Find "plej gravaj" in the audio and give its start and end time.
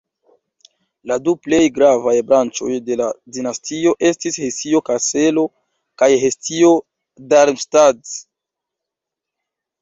1.47-2.13